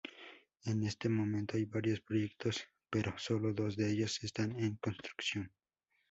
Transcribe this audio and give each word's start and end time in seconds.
En 0.65 0.81
este 0.81 1.09
momento 1.09 1.57
hay 1.57 1.65
varios 1.65 2.01
proyectos, 2.01 2.67
pero 2.89 3.13
solo 3.19 3.53
dos 3.53 3.77
de 3.77 3.91
ellos 3.91 4.23
están 4.23 4.57
en 4.59 4.77
construcción. 4.77 5.51